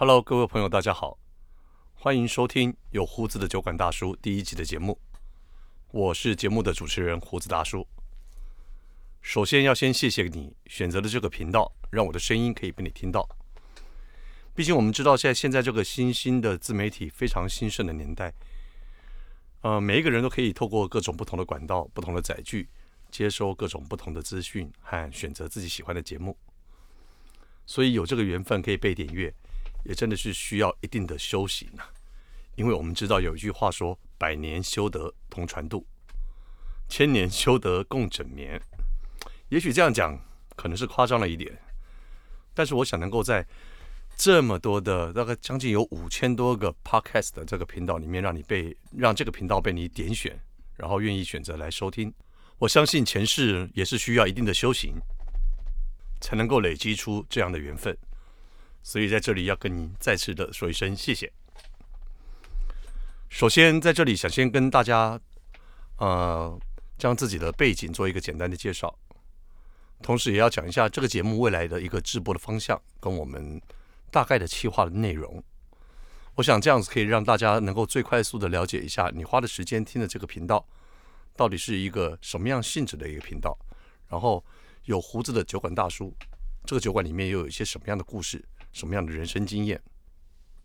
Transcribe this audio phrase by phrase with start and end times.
[0.00, 1.18] Hello，各位朋友，大家好，
[1.92, 4.96] 欢迎收听有胡子的酒馆大叔第一集的节目。
[5.90, 7.84] 我是节目的主持人胡子大叔。
[9.22, 13.28] 首先要先谢谢你选择了这个频道，让我的声音可以被你听到。
[14.54, 18.32] 毕竟我们知道，在现在这个新兴的自媒体非常兴盛的年代，
[19.62, 22.68] 呃，每一个人都可以透过各种不同的管道、不同的载具，
[23.10, 26.38] 接收各种不同的资讯和选择自己喜欢的节目。
[27.66, 29.34] 所以有这个缘分可以被点阅。
[29.88, 31.88] 也真的是需要一定的修行啊，
[32.56, 35.86] 因为我们知道有一句话说：“百年修得同船渡，
[36.90, 38.60] 千年修得共枕眠。”
[39.48, 40.22] 也许这样讲
[40.54, 41.58] 可能是夸张了一点，
[42.52, 43.46] 但是我想能够在
[44.14, 50.38] 这么多的大概将近有五千多个 podcast 的这个频道里面，让你被让这个频道被你点选，
[50.76, 52.12] 然后愿意选择来收听，
[52.58, 54.96] 我相信前世也是需要一定的修行，
[56.20, 57.96] 才能够累积出这样的缘分。
[58.82, 61.32] 所以在这里要跟您再次的说一声谢谢。
[63.28, 65.20] 首先在这里想先跟大家，
[65.98, 66.58] 呃，
[66.96, 68.98] 将自己的背景做一个简单的介绍，
[70.02, 73.60] 同时也要讲一下这个节目未来的一个直播的方向跟我们
[74.10, 75.42] 大概的企划的内容。
[76.36, 80.64] 我想这样子可以让大家能够最快速的了解一下你花的时间听的这个频道
[81.36, 83.58] 到底是一个什么样性质的一个频道，
[84.08, 84.42] 然后
[84.84, 86.16] 有胡子的酒馆大叔，
[86.64, 88.42] 这个酒馆里面又有一些什么样的故事。
[88.72, 89.80] 什么样的人生经验，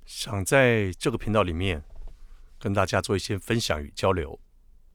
[0.06, 1.84] 想在这个频道里面
[2.60, 4.40] 跟大家做一些分享与交流。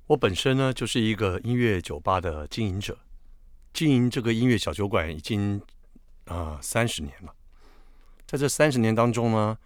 [0.07, 2.99] 我本身呢就是一个音乐酒吧的经营者，
[3.73, 5.61] 经营这个音乐小酒馆已经
[6.25, 7.35] 啊三十年了。
[8.27, 9.59] 在这三十年当中呢，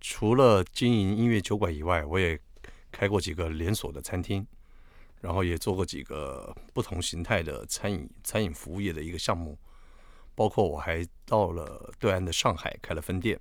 [0.00, 2.38] 除了经营音乐酒馆以外，我也
[2.90, 4.46] 开过几个连锁的餐厅，
[5.20, 9.58] 然后也做过几个不同形态的餐饮餐饮服务业的一个项目。
[10.34, 13.38] 包括我还到了对岸的上海开了分店，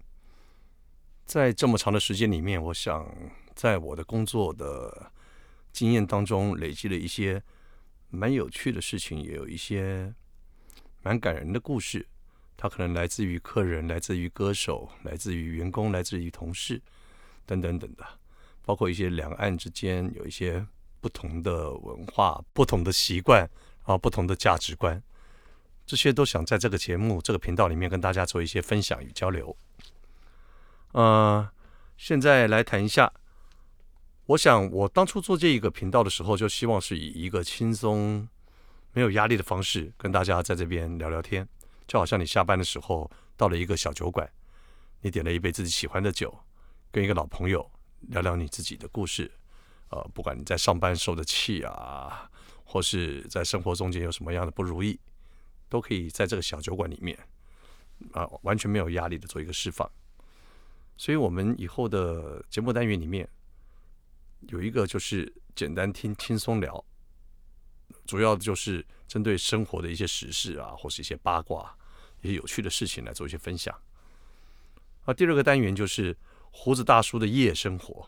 [1.25, 3.09] 在这么长的时间里面，我想
[3.55, 5.11] 在我的工作的
[5.72, 7.41] 经验当中累积了一些
[8.09, 10.13] 蛮有趣的事情，也有一些
[11.01, 12.07] 蛮感人的故事。
[12.56, 16.81] 它可能来自于客人，来自于歌手，来自于员工，来自于同事，
[17.46, 18.06] 等等等的，
[18.63, 20.66] 包括一些两岸之间有一些
[21.01, 23.50] 不同的文化、不同的习惯
[23.84, 25.01] 啊、不同的价值观。
[25.85, 29.55] 这些都想在这个节目、这个频道里面跟大家做一些分享与交流。
[30.94, 31.49] 呃，
[31.97, 33.11] 现在来谈一下，
[34.27, 38.27] 我想我当初做这一个频道的时候，就希望是以一个轻松、
[38.93, 41.47] 没有压力的方式跟大家在这边聊聊天，
[41.88, 44.31] 就好像你下班的时候到了一个小酒馆，
[45.01, 46.33] 你点了一杯自己喜欢的酒，
[46.91, 47.69] 跟一个老朋友
[48.01, 49.31] 聊聊你自己的故事。
[49.89, 52.29] 呃，不管你在上班受的气啊，
[52.63, 54.99] 或是在生活中间有什么样的不如意。
[55.73, 57.17] 都可以在这个小酒馆里面，
[58.11, 59.89] 啊，完全没有压力的做一个释放。
[60.97, 63.28] 所以，我们以后的节目单元里面
[64.50, 66.85] 有一个就是简单听、轻松聊，
[68.06, 71.75] 主要就是针对生活的一些时事啊，或是一些八卦、
[72.22, 73.75] 一些有趣的事情来做一些分享。
[75.05, 76.16] 啊，第二个单元就是
[76.51, 78.07] 胡子大叔的夜生活。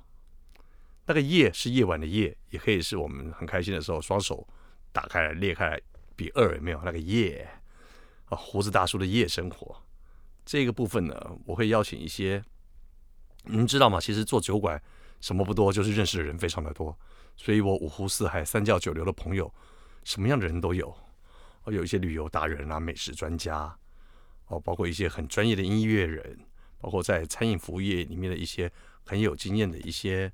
[1.08, 4.48] 那个夜是夜晚的夜，也可以是我们很开心的时候，双手
[4.94, 5.82] 打开来、裂开来。
[6.16, 7.48] 比二有没有那个夜
[8.26, 8.38] 啊？
[8.38, 9.76] 胡子大叔的夜生活
[10.46, 12.44] 这个部分呢，我会邀请一些，
[13.44, 14.00] 您知道吗？
[14.00, 14.82] 其实做酒馆
[15.20, 16.98] 什么不多，就是认识的人非常的多，
[17.36, 19.52] 所以我五湖四海、三教九流的朋友，
[20.04, 20.96] 什么样的人都有。
[21.64, 23.76] 哦，有一些旅游达人啊，美食专家，
[24.48, 26.40] 哦，包括一些很专业的音乐人，
[26.78, 28.72] 包括在餐饮服务业里面的一些
[29.04, 30.32] 很有经验的一些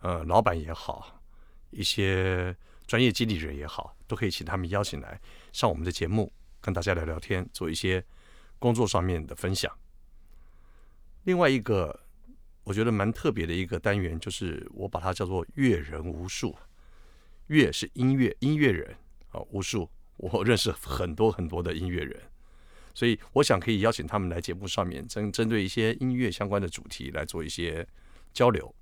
[0.00, 1.22] 呃老板也好，
[1.70, 2.56] 一些。
[2.86, 5.20] 专业经理人也好，都可以请他们邀请来
[5.52, 8.04] 上我们的节目，跟大家聊聊天，做一些
[8.58, 9.72] 工作上面的分享。
[11.24, 12.04] 另外一个
[12.62, 16.56] 我觉得蛮特别的一个单元，就是我把它叫做“乐人无数”。
[17.48, 18.96] 乐是音乐音乐人
[19.30, 22.22] 啊，无数我认识很多很多的音乐人，
[22.94, 27.86] 所以我想可以邀请他们来节目上面，针针对一些音乐相关的主题来做一些
[28.32, 28.72] 交流。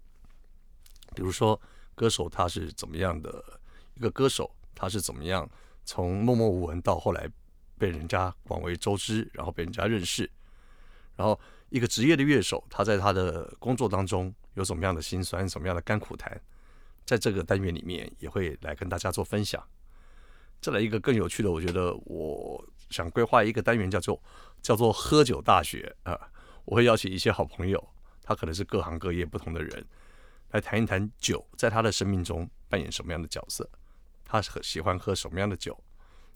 [1.15, 1.59] 比如说
[1.95, 3.61] 歌手他是怎么样的？
[3.95, 5.49] 一个歌手，他是怎么样
[5.85, 7.29] 从默默无闻到后来
[7.79, 10.31] 被人家广为周知，然后被人家认识？
[11.17, 11.39] 然后
[11.69, 16.41] 一个职业的乐手，他在他的工作当中有什么样的辛酸，什么样的甘苦谈？
[17.05, 19.63] 在这个单元里面也会来跟大家做分享。
[20.61, 24.21] 再来一个更有趣的，我觉得我想规划一个单元叫做
[24.63, 26.19] 叫做喝酒大学啊，
[26.65, 27.89] 我会邀请一些好朋友，
[28.23, 29.87] 他可能是各行各业不同的人，
[30.53, 33.69] 来谈一谈酒在他的生命中扮演什么样的角色。
[34.35, 35.79] 他是喜欢喝什么样的酒？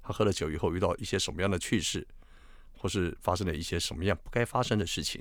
[0.01, 2.07] 他喝了酒以后遇到一些什么样的趣事，
[2.77, 5.21] 或是发生了一些什么样不该发生的事情？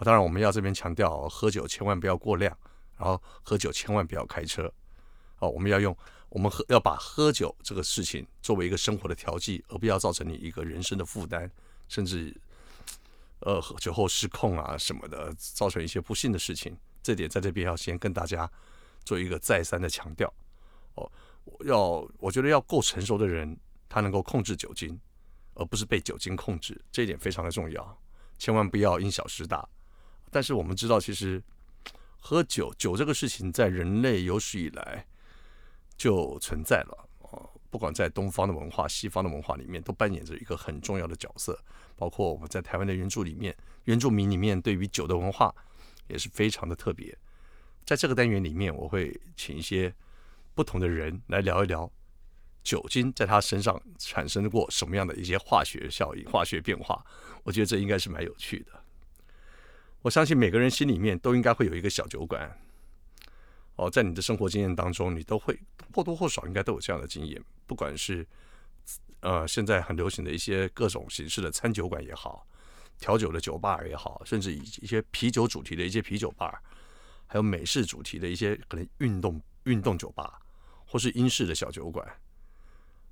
[0.00, 2.54] 当然，我们要这边强调，喝酒千万不要过量，
[2.98, 4.70] 然后喝酒千万不要开车。
[5.38, 5.96] 哦，我们要用
[6.28, 11.50] 我们喝要把喝酒这个事情作为一个生活的调剂，而不要造成你一个人生的负担，
[11.88, 12.38] 甚至
[13.40, 16.76] 呃酒后失控啊什么的，造成一些不幸的事情。
[17.02, 18.50] 这点在这边要先跟大家
[19.06, 20.30] 做一个再三的强调。
[20.96, 21.12] 哦，
[21.64, 23.58] 要我觉得要够成熟的人，
[23.88, 24.98] 他能够控制酒精，
[25.54, 28.02] 而不是被酒精控制，这一点非常的重要，
[28.38, 29.66] 千万不要因小失大。
[30.30, 31.42] 但是我们知道，其实
[32.20, 35.06] 喝酒酒这个事情在人类有史以来
[35.96, 41.58] 就存在了哦，不管在东方的文化、西方的文化里面，都扮演着一个很重要的角色。
[41.98, 45.54] 包括我们在台湾的原住里面，原住民里面对于酒的文化
[46.08, 47.16] 也是非常的特别。
[47.86, 49.94] 在这个单元里面，我会请一些
[50.56, 51.88] 不同的人来聊一聊
[52.64, 57.04] 酒精在他身上产生过什么样的一些化学效应、化学变化。
[57.44, 58.72] 我觉得这应该是蛮有趣的。
[60.00, 62.58] 我相信每个人心里面都应该会有一个小酒馆，
[63.76, 65.60] 哦，在你的生活经验当中，你都会
[65.92, 67.40] 或多或少应该都有这样的经验。
[67.66, 68.26] 不管是
[69.20, 72.46] 呃现在很流行的一些各种形式的餐酒馆也好，
[72.98, 76.62] 调酒的酒吧也好，甚至以一些啤酒主题的一些啤酒吧，
[77.26, 80.40] 还有美式主题的一些可能运动运动酒吧，
[80.86, 82.06] 或是英式的小酒馆，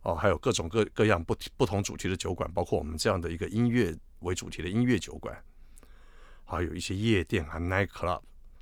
[0.02, 5.36] 哦，还有各种各各样不不同主题的酒馆，包括我们这样的一个音乐为主题的音乐酒馆。
[6.46, 8.20] 还有一些夜店啊，night club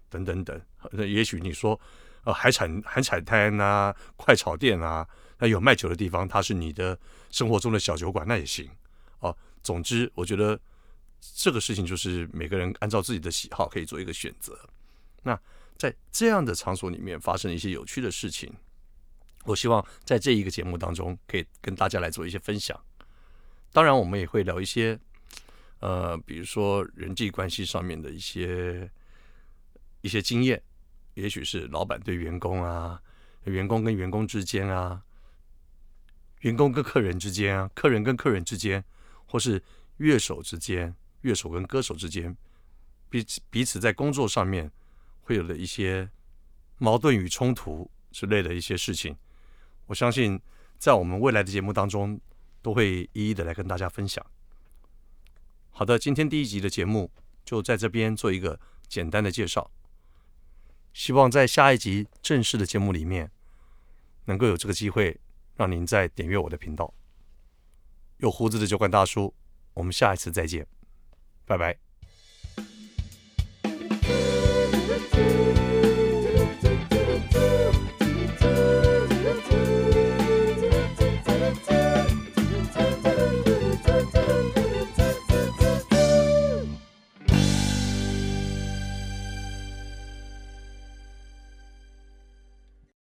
[0.08, 0.60] 等等等。
[0.92, 1.78] 那也许你说，
[2.22, 5.06] 呃，海产海产摊啊，快炒店啊，
[5.38, 6.96] 那有卖酒的地方，它是你的
[7.30, 8.70] 生活中的小酒馆，那也行。
[9.18, 10.58] 哦，总之，我觉得
[11.34, 14.56] 这个事情就是每个人按照自己的喜好可以做一个选择。
[15.24, 15.38] 那
[15.76, 18.54] 在这样的场所里面发生一些有趣的事情，
[19.44, 22.78] 我希望在这一个节目当中可以跟大家来做一些分享。
[23.72, 24.98] 当然，我们也会聊一些。
[25.80, 28.88] 呃，比如说人际关系上面的一些
[30.00, 30.62] 一些经验，
[31.14, 33.02] 也许是老板对员工啊，
[33.46, 35.02] 员工跟员工之间啊，
[36.42, 38.84] 员工跟客人之间啊，客人跟客人之间，
[39.26, 39.60] 或是
[39.96, 42.36] 乐手之间，乐手跟歌手之间，
[43.10, 44.70] 彼此彼此在工作上面
[45.22, 46.08] 会有的一些
[46.78, 49.16] 矛盾与冲突之类的一些事情，
[49.86, 50.40] 我相信
[50.78, 52.20] 在我们未来的节目当中
[52.60, 54.24] 都会一一的来跟大家分享。
[55.70, 57.10] 好的，今天第一集的节目
[57.44, 59.70] 就在这边做一个简单的介绍。
[60.92, 63.30] 希望在下一集正式的节目里面，
[64.26, 65.18] 能够有这个机会
[65.56, 66.92] 让您再点阅我的频道。
[68.18, 69.34] 有胡子的酒馆大叔，
[69.72, 70.66] 我们下一次再见，
[71.46, 71.78] 拜拜。